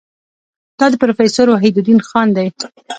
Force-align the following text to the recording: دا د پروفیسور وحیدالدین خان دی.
دا 0.79 0.85
د 0.91 0.95
پروفیسور 1.01 1.47
وحیدالدین 1.49 1.99
خان 2.07 2.27
دی. 2.37 2.47